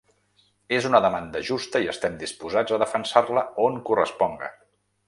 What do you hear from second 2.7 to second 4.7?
a defensar-la on corresponga”.